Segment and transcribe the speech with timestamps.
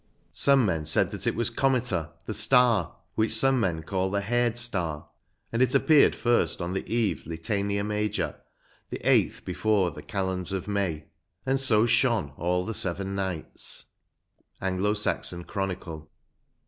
[0.33, 4.57] Some men said that it was cometa, the star, which some men call the haired
[4.57, 5.07] star;
[5.51, 8.37] and it appeared first on the eve Litania Major,
[8.89, 11.05] the 8th before the Kalends of May,
[11.45, 13.85] and so shone all the seven nights."—
[14.59, 16.07] Anglo Saxon Chro nicle.